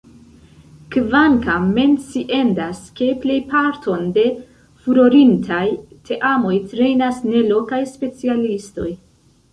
[0.93, 4.25] Kvankam menciendas, ke plejparton de
[4.87, 5.63] furorintaj
[6.11, 8.91] teamoj trejnas ne lokaj specialistoj.